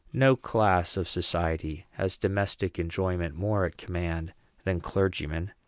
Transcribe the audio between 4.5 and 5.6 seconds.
than clergymen.